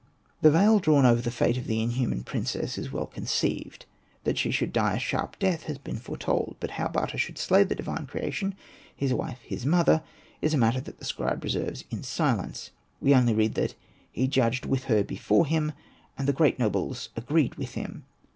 [0.41, 3.85] The veil drawn over the fate of the inhuman princess is well conceived.
[4.23, 7.37] That she should die a sharp death has been fore told; but how Bata should
[7.37, 8.55] slay the divine creation—
[9.01, 10.01] his wife— his mother—
[10.41, 13.75] is a matter that the scribe reserv^es in silence; we only read that''
[14.11, 15.71] he judged with her before him,
[16.17, 18.03] and the great nobles agreed with him.''